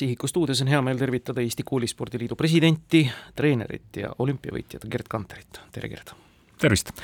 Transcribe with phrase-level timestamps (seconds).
[0.00, 3.02] Sihiku stuudios on hea meel tervitada Eesti Koolispordiliidu presidenti,
[3.36, 6.14] treenerit ja olümpiavõitjat Gerd Kanterit, tere Gerd!
[6.60, 6.94] tervist!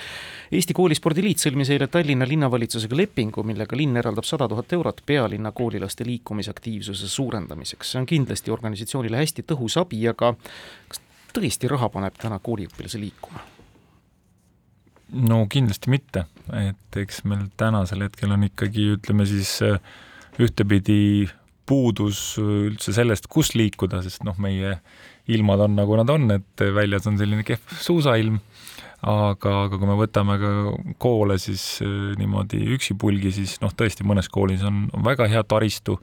[0.52, 6.08] Eesti Koolispordiliit sõlmis eile Tallinna linnavalitsusega lepingu, millega linn eraldab sada tuhat eurot pealinna koolilaste
[6.08, 7.92] liikumisaktiivsuse suurendamiseks.
[7.92, 10.32] see on kindlasti organisatsioonile hästi tõhus abi, aga
[10.88, 11.04] kas
[11.36, 13.44] tõesti raha paneb täna kooliõpilase liikuma?
[15.28, 16.24] no kindlasti mitte,
[16.64, 19.58] et eks meil tänasel hetkel on ikkagi, ütleme siis
[20.40, 21.28] ühtepidi
[21.66, 24.78] puudus üldse sellest, kus liikuda, sest noh, meie
[25.32, 28.38] ilmad on nagu nad on, et väljas on selline kehv suusailm,
[29.02, 30.52] aga, aga kui me võtame ka
[31.02, 31.64] koole siis
[32.20, 35.98] niimoodi üksipulgi, siis noh, tõesti mõnes koolis on, on väga hea taristu,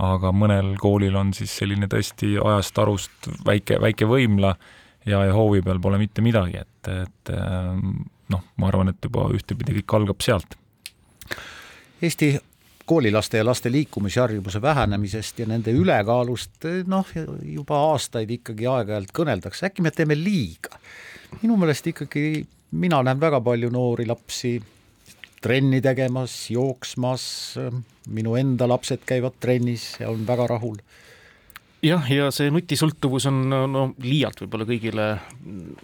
[0.00, 4.54] aga mõnel koolil on siis selline tõesti ajast arust väike, väike võimla
[5.06, 7.34] ja, ja hoovi peal pole mitte midagi, et, et
[8.30, 10.56] noh, ma arvan, et juba ühtepidi kõik algab sealt.
[12.00, 12.34] Eesti
[12.90, 17.06] koolilaste ja laste liikumisharjumuse vähenemisest ja nende ülekaalust noh,
[17.46, 20.74] juba aastaid ikkagi aeg-ajalt kõneldakse, äkki me teeme liiga.
[21.42, 22.24] minu meelest ikkagi
[22.82, 24.56] mina näen väga palju noori lapsi
[25.40, 27.24] trenni tegemas, jooksmas,
[28.10, 30.82] minu enda lapsed käivad trennis ja on väga rahul
[31.84, 35.06] jah, ja see nutisõltuvus on no liialt võib-olla kõigile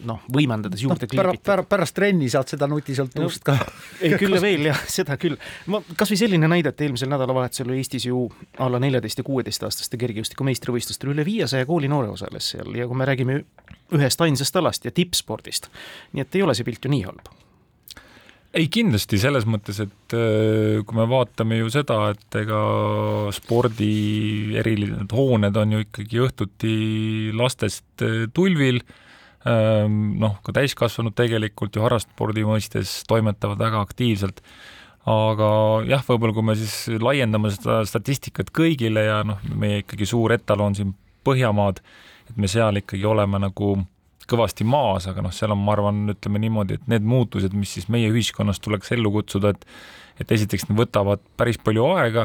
[0.08, 1.62] noh, võimendades juurde no, kliibitud pära,.
[1.62, 3.70] Pärast, pärast trenni saad seda nutisõltuvust no, ka.
[4.00, 5.38] ei, küll ja veel jah, seda küll.
[5.72, 8.26] ma kasvõi selline näide, et eelmisel nädalavahetusel oli Eestis ju
[8.62, 13.40] alla neljateist ja kuueteistaastaste kergejõustiku meistrivõistlustel üle viiesaja koolinoore osales seal ja kui me räägime
[13.96, 15.70] ühest ainsast alast ja tippspordist,
[16.12, 17.34] nii et ei ole see pilt ju nii halb
[18.56, 22.60] ei, kindlasti selles mõttes, et äh, kui me vaatame ju seda, et ega
[23.36, 26.76] spordi erilised hooned on ju ikkagi õhtuti
[27.36, 28.80] lastest äh, tulvil,
[29.48, 34.40] ähm, noh, ka täiskasvanud tegelikult ju harrastspordi mõistes toimetavad väga aktiivselt,
[35.06, 35.50] aga
[35.86, 40.78] jah, võib-olla kui me siis laiendame seda statistikat kõigile ja noh, meie ikkagi suur etalon
[40.78, 41.80] siin Põhjamaad,
[42.30, 43.72] et me seal ikkagi oleme nagu
[44.30, 47.86] kõvasti maas, aga noh, seal on, ma arvan, ütleme niimoodi, et need muutused, mis siis
[47.92, 49.70] meie ühiskonnas tuleks ellu kutsuda, et
[50.16, 52.22] et esiteks need võtavad päris palju aega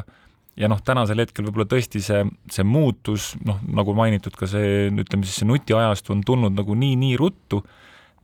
[0.60, 5.28] ja noh, tänasel hetkel võib-olla tõesti see, see muutus, noh, nagu mainitud, ka see, ütleme
[5.28, 7.60] siis see nutiajastu on tulnud nagu nii-nii ruttu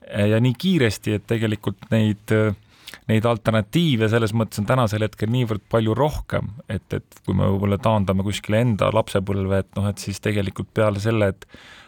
[0.07, 2.31] ja nii kiiresti, et tegelikult neid
[3.07, 7.79] neid alternatiive selles mõttes on tänasel hetkel niivõrd palju rohkem, et, et kui me võib-olla
[7.81, 11.47] taandame kuskile enda lapsepõlve, et noh, et siis tegelikult peale selle, et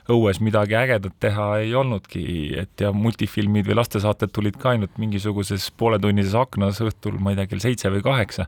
[0.09, 2.23] õues midagi ägedat teha ei olnudki,
[2.57, 7.49] et ja multifilmid või lastesaated tulid ka ainult mingisuguses pooletunnises aknas õhtul, ma ei tea,
[7.51, 8.47] kell seitse või kaheksa.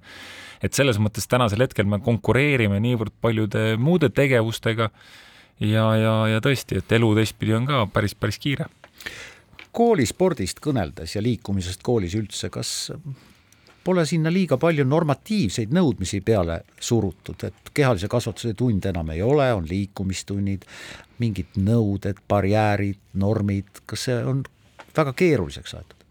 [0.62, 4.92] et selles mõttes tänasel hetkel me konkureerime niivõrd paljude muude tegevustega
[5.60, 8.68] ja, ja, ja tõesti, et elu teistpidi on ka päris, päris kiire.
[9.72, 12.92] Koolispordist kõneldes ja liikumisest koolis üldse, kas
[13.84, 19.48] pole sinna liiga palju normatiivseid nõudmisi peale surutud, et kehalise kasvatuse tunde enam ei ole,
[19.54, 20.68] on liikumistunnid,
[21.22, 24.44] mingid nõuded, barjäärid, normid, kas see on
[24.96, 26.06] väga keeruliseks aetud?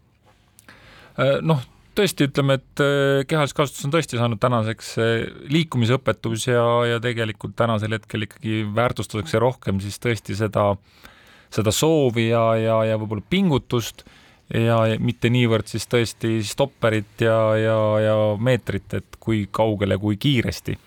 [1.21, 1.63] Äh, noh,
[1.97, 5.13] tõesti ütleme, et äh, kehaline kasvatus on tõesti saanud tänaseks äh,
[5.53, 10.73] liikumisõpetus ja, ja tegelikult tänasel hetkel ikkagi väärtustatakse rohkem siis tõesti seda,
[11.51, 14.05] seda soovi ja, ja, ja võib-olla pingutust
[14.51, 20.77] ja mitte niivõrd siis tõesti stopperit ja, ja, ja meetrit, et kui kaugele, kui kiiresti.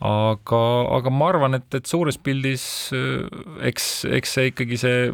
[0.00, 0.62] aga,
[0.94, 2.64] aga ma arvan, et, et suures pildis
[3.66, 3.88] eks,
[4.18, 5.04] eks see ikkagi see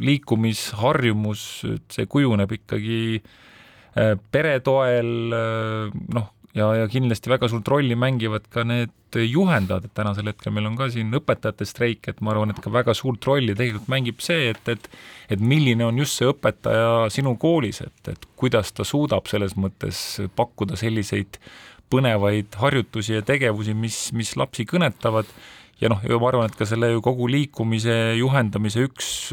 [0.00, 1.46] liikumisharjumus,
[1.92, 8.46] see kujuneb ikkagi äh, pere toel, äh, noh, ja, ja kindlasti väga suurt rolli mängivad
[8.50, 12.52] ka need juhendajad, et tänasel hetkel meil on ka siin õpetajate streik, et ma arvan,
[12.52, 14.90] et ka väga suurt rolli tegelikult mängib see, et, et
[15.30, 20.20] et milline on just see õpetaja sinu koolis, et, et kuidas ta suudab selles mõttes
[20.36, 21.38] pakkuda selliseid
[21.90, 25.30] põnevaid harjutusi ja tegevusi, mis, mis lapsi kõnetavad.
[25.80, 29.30] Ja noh, ma arvan, et ka selle kogu liikumise juhendamise üks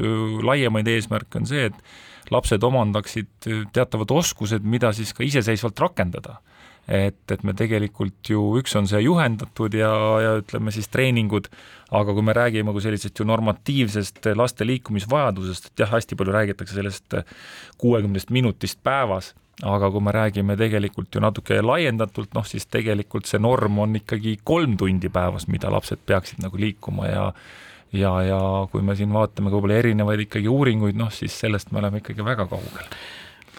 [0.48, 6.38] laiemaid eesmärke on see, et lapsed omandaksid teatavad oskused, mida siis ka iseseisvalt rakendada
[6.88, 9.92] et, et me tegelikult ju, üks on see juhendatud ja,
[10.24, 11.50] ja ütleme siis treeningud,
[11.96, 16.80] aga kui me räägime kui sellisest ju normatiivsest laste liikumisvajadusest, et jah, hästi palju räägitakse
[16.80, 17.20] sellest
[17.82, 19.34] kuuekümnest minutist päevas,
[19.68, 24.38] aga kui me räägime tegelikult ju natuke laiendatult, noh siis tegelikult see norm on ikkagi
[24.48, 27.32] kolm tundi päevas, mida lapsed peaksid nagu liikuma ja
[27.96, 28.40] ja, ja
[28.72, 32.48] kui me siin vaatame võib-olla erinevaid ikkagi uuringuid, noh siis sellest me oleme ikkagi väga
[32.52, 32.96] kaugel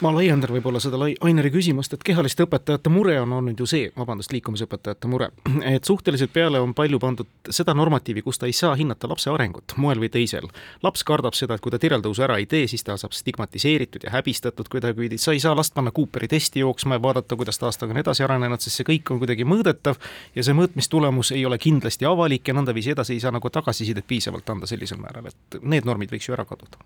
[0.04, 3.88] ma laiendan võib-olla seda lai-, Aineri küsimust, et kehaliste õpetajate mure on olnud ju see,
[3.96, 5.30] vabandust, liikumisõpetajate mure,
[5.74, 9.74] et suhteliselt peale on palju pandud seda normatiivi, kus ta ei saa hinnata lapse arengut
[9.76, 10.46] moel või teisel.
[10.82, 14.14] laps kardab seda, et kui ta tireltõusu ära ei tee, siis ta saab stigmatiseeritud ja
[14.14, 17.94] häbistatud kuidagipidi, sa ei saa last panna Cooperi testi jooksma ja vaadata, kuidas ta aastaga
[17.94, 19.98] on edasi arenenud, sest see kõik on kuidagi mõõdetav
[20.34, 24.50] ja see mõõtmistulemus ei ole kindlasti avalik ja nõndaviisi edasi ei saa nagu tagasisidet piisavalt
[24.54, 26.78] anda sellisel määral, et need normid võiks ju ära kaduda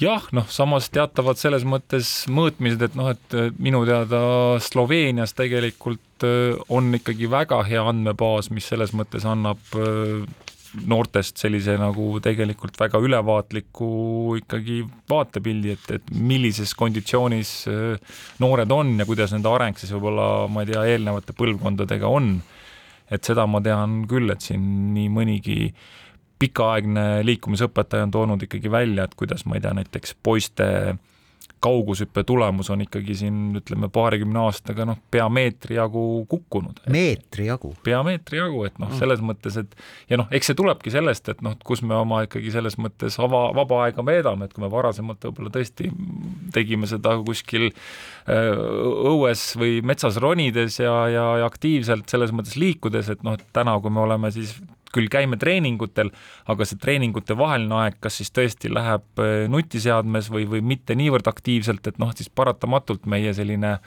[0.00, 4.20] jah, noh, samas teatavad selles mõttes mõõtmised, et noh, et minu teada
[4.64, 10.24] Sloveenias tegelikult äh, on ikkagi väga hea andmebaas, mis selles mõttes annab äh,
[10.90, 13.90] noortest sellise nagu tegelikult väga ülevaatliku
[14.38, 20.46] ikkagi vaatepildi, et, et millises konditsioonis äh, noored on ja kuidas nende areng siis võib-olla,
[20.48, 22.38] ma ei tea, eelnevate põlvkondadega on.
[23.10, 24.62] et seda ma tean küll, et siin
[24.94, 25.88] nii mõnigi äh,
[26.40, 30.66] pikaaegne liikumisõpetaja on toonud ikkagi välja, et kuidas, ma ei tea, näiteks poiste
[31.60, 36.80] kaugushüppe tulemus on ikkagi siin ütleme paarikümne aastaga noh, pea meetri jagu kukkunud.
[36.88, 37.74] meetri jagu?
[37.84, 39.00] pea meetri jagu, et noh, mm.
[39.02, 39.76] selles mõttes, et
[40.08, 43.42] ja noh, eks see tulebki sellest, et noh, kus me oma ikkagi selles mõttes ava,
[43.56, 45.92] vaba aega veedame, et kui me varasemalt võib-olla tõesti
[46.56, 48.56] tegime seda kuskil äh,
[49.12, 53.76] õues või metsas ronides ja, ja, ja aktiivselt selles mõttes liikudes, et noh, et täna,
[53.84, 54.56] kui me oleme siis
[54.94, 56.10] küll käime treeningutel,
[56.50, 61.30] aga see treeningute vaheline aeg, kas siis tõesti läheb äh, nutiseadmes või, või mitte niivõrd
[61.30, 63.78] aktiivselt, et noh, siis paratamatult meie selline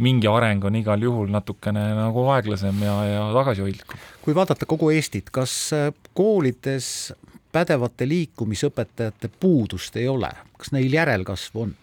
[0.00, 4.00] mingi areng on igal juhul natukene nagu aeglasem ja, ja tagasihoidlikum.
[4.24, 7.12] kui vaadata kogu Eestit, kas äh, koolides
[7.52, 11.76] pädevate liikumisõpetajate puudust ei ole, kas neil järelkasvu on?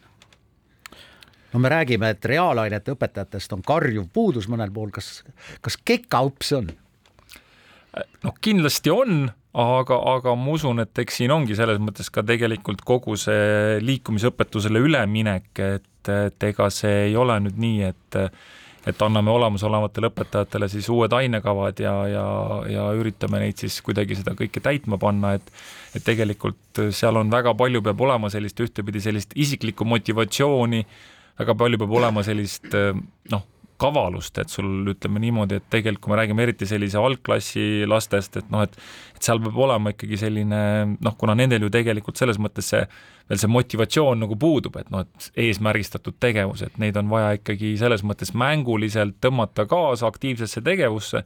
[1.53, 5.23] no me räägime, et reaalainete õpetajatest on karjuv puudus mõnel pool, kas,
[5.61, 6.71] kas kekaups on?
[8.23, 9.25] Noh, kindlasti on,
[9.57, 14.81] aga, aga ma usun, et eks siin ongi selles mõttes ka tegelikult kogu see liikumisõpetusele
[14.85, 18.21] üleminek, et, et ega see ei ole nüüd nii, et
[18.87, 22.27] et anname olemasolevatele õpetajatele siis uued ainekavad ja, ja,
[22.71, 25.51] ja üritame neid siis kuidagi seda kõike täitma panna, et
[25.97, 30.85] et tegelikult seal on väga palju, peab olema sellist ühtepidi sellist isiklikku motivatsiooni,
[31.41, 32.69] väga palju peab olema sellist
[33.33, 33.43] noh,
[33.81, 38.49] kavalust, et sul ütleme niimoodi, et tegelikult kui me räägime eriti sellise algklassi lastest, et
[38.53, 38.77] noh, et
[39.17, 40.59] et seal peab olema ikkagi selline
[41.01, 42.83] noh, kuna nendel ju tegelikult selles mõttes see
[43.27, 47.73] veel see motivatsioon nagu puudub, et noh, et eesmärgistatud tegevus, et neid on vaja ikkagi
[47.79, 51.23] selles mõttes mänguliselt tõmmata kaasa aktiivsesse tegevusse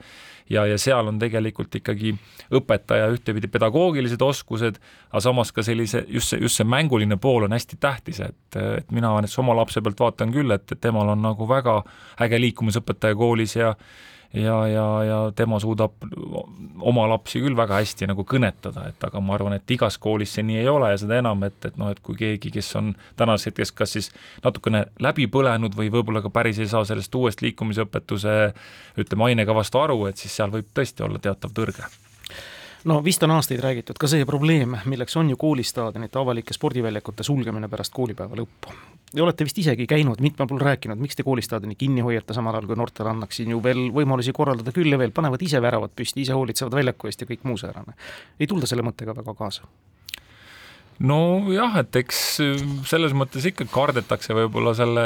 [0.50, 2.16] ja, ja seal on tegelikult ikkagi
[2.58, 4.80] õpetaja ühtepidi pedagoogilised oskused,
[5.12, 8.90] aga samas ka sellise, just see, just see mänguline pool on hästi tähtis, et, et
[8.92, 11.84] mina näiteks oma lapse pealt vaatan küll, et, et temal on nagu väga
[12.26, 13.76] äge liikumisõpetaja koolis ja
[14.34, 15.92] ja, ja, ja tema suudab
[16.80, 20.46] oma lapsi küll väga hästi nagu kõnetada, et aga ma arvan, et igas koolis see
[20.48, 23.52] nii ei ole ja seda enam, et, et noh, et kui keegi, kes on tänases
[23.52, 24.12] hetkes kas siis
[24.46, 28.38] natukene läbi põlenud või võib-olla ka päris ei saa sellest uuest liikumisõpetuse
[29.02, 31.92] ütleme, ainekavast aru, et siis seal võib tõesti olla teatav tõrge
[32.84, 37.70] no vist on aastaid räägitud ka see probleem, milleks on ju koolistaadionite avalike spordiväljakute sulgemine
[37.70, 38.74] pärast koolipäeva lõppu.
[39.12, 42.70] Te olete vist isegi käinud mitmel pool rääkinud, miks te koolistaadioni kinni hoiate, samal ajal
[42.70, 46.24] kui noortele annaks siin ju veel võimalusi korraldada küll ja veel, panevad ise väravad püsti,
[46.26, 47.98] ise hoolitsevad väljaku eest ja kõik muu säärane.
[48.40, 49.68] ei tulda selle mõttega väga kaasa?
[51.02, 55.06] Nojah, et eks äh, selles mõttes ikka kardetakse võib-olla selle,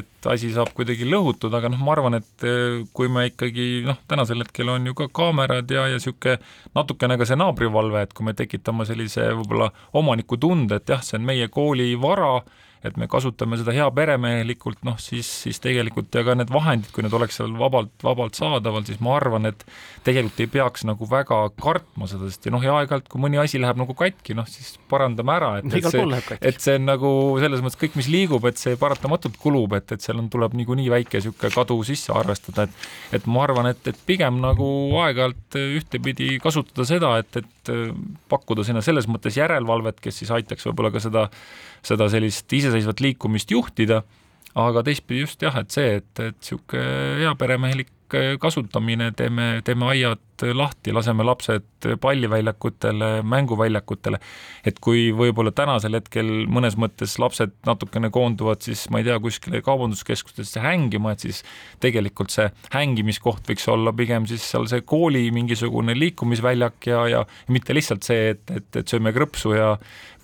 [0.00, 3.98] et asi saab kuidagi lõhutud, aga noh, ma arvan, et äh, kui me ikkagi noh,
[4.10, 6.38] tänasel hetkel on ju ka kaamerad ja, ja niisugune
[6.76, 9.70] natukene ka see naabrivalve, et kui me tekitame sellise võib-olla
[10.00, 12.36] omanikutunde, et jah, see on meie kooli vara
[12.84, 17.14] et me kasutame seda heaperemehelikult, noh siis, siis tegelikult ja ka need vahendid, kui need
[17.16, 19.64] oleks seal vabalt, vabalt saadaval, siis ma arvan, et
[20.06, 23.80] tegelikult ei peaks nagu väga kartma seda, sest noh, ja aeg-ajalt, kui mõni asi läheb
[23.80, 27.12] nagu katki, noh siis parandame ära, et, et see, et see on nagu
[27.42, 30.88] selles mõttes kõik, mis liigub, et see paratamatult kulub, et, et seal on, tuleb niikuinii
[30.92, 34.66] väike niisugune kadu sisse arvestada, et et ma arvan, et, et pigem nagu
[35.02, 37.50] aeg-ajalt ühtepidi kasutada seda, et, et
[38.30, 41.26] pakkuda sinna selles mõttes järelevalvet, kes siis aitaks võib-olla ka seda
[41.86, 44.02] seda sellist iseseisvat liikumist juhtida,
[44.58, 47.30] aga teistpidi just jah, et see, et, et niisugune
[48.10, 50.18] heaperemehelik kasutamine, teeme, teeme aiad
[50.54, 54.18] lahti, laseme lapsed palliväljakutele, mänguväljakutele.
[54.64, 59.60] et kui võib-olla tänasel hetkel mõnes mõttes lapsed natukene koonduvad siis ma ei tea, kuskile
[59.64, 61.42] kaubanduskeskustesse hängima, et siis
[61.80, 67.76] tegelikult see hängimiskoht võiks olla pigem siis seal see kooli mingisugune liikumisväljak ja, ja mitte
[67.76, 69.74] lihtsalt see, et, et, et sööme krõpsu ja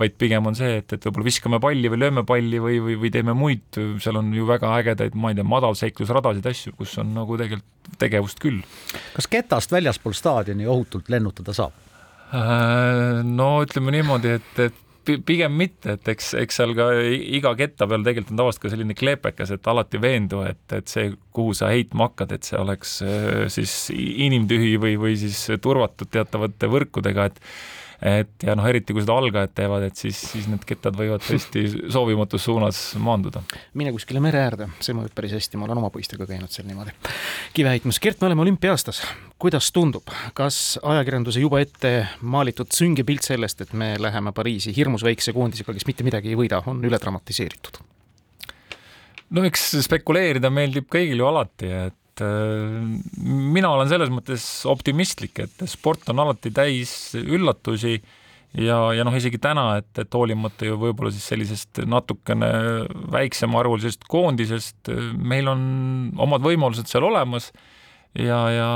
[0.01, 3.13] vaid pigem on see, et, et võib-olla viskame palli või lööme palli või, või, või
[3.13, 7.41] teeme muid, seal on ju väga ägedaid, ma ei tea, madalseiklusradasid, asju, kus on nagu
[7.41, 8.63] tegelikult tegevust küll.
[9.17, 11.85] kas ketast väljaspool staadioni ohutult lennutada saab?
[12.35, 14.83] Äh, no ütleme niimoodi, et, et
[15.27, 16.89] pigem mitte, et eks, eks seal ka
[17.39, 21.13] iga ketta peal tegelikult on tavaliselt ka selline kleepekas, et alati veendu, et, et see,
[21.37, 22.99] kuhu sa heitma hakkad, et see oleks
[23.55, 27.43] siis inimtühi või, või siis turvatud teatavate võrkudega, et
[28.03, 31.65] et ja noh, eriti kui seda algajad teevad, et siis, siis need kettad võivad tõesti
[31.93, 33.43] soovimatus suunas maanduda.
[33.75, 36.95] mine kuskile mere äärde, see mõjub päris hästi, ma olen oma poistega käinud seal niimoodi
[37.57, 38.01] kive heitmas.
[38.03, 39.03] Gert, me oleme olümpia-aastas,
[39.43, 45.05] kuidas tundub, kas ajakirjanduse juba ette maalitud sünge pilt sellest, et me läheme Pariisi hirmus
[45.07, 47.83] väikse koondisega, kes mitte midagi ei võida, on üle dramatiseeritud?
[49.37, 52.77] no eks spekuleerida meeldib kõigil ju alati, et et äh,
[53.21, 57.99] mina olen selles mõttes optimistlik, et sport on alati täis üllatusi
[58.57, 62.51] ja, ja noh, isegi täna, et, et hoolimata ju võib-olla siis sellisest natukene
[63.13, 65.63] väiksemaarvulisest koondisest, meil on
[66.25, 67.51] omad võimalused seal olemas
[68.17, 68.71] ja, ja,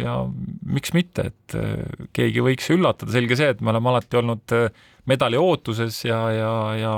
[0.00, 0.16] ja
[0.64, 4.84] miks mitte, et äh, keegi võiks üllatada, selge see, et me oleme alati olnud äh,
[5.10, 6.94] medali ootuses ja, ja, ja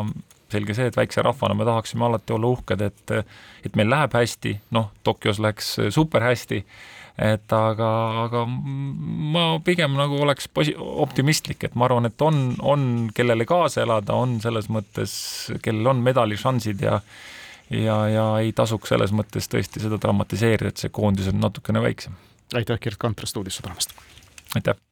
[0.52, 3.12] selge see, et väikse rahvana me tahaksime alati olla uhked, et
[3.66, 6.62] et meil läheb hästi, noh, Tokyos läks super hästi,
[7.18, 7.88] et aga,
[8.24, 13.82] aga ma pigem nagu oleks posi-, optimistlik, et ma arvan, et on, on, kellele kaasa
[13.84, 15.12] elada, on selles mõttes,
[15.64, 17.00] kellel on medališansid ja
[17.70, 22.16] ja, ja ei tasuks selles mõttes tõesti seda dramatiseerida, et see koondis on natukene väiksem.
[22.54, 23.96] aitäh, Gerd Kanter stuudiosse tulemast!
[24.56, 24.87] aitäh!